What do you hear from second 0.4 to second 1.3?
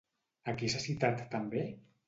A qui s'ha citat